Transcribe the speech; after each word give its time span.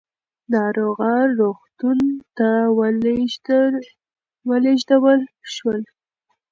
ناروغان 0.53 1.25
روغتون 1.39 1.99
ته 2.37 2.49
ولېږدول 4.49 5.21
شول. 5.53 5.81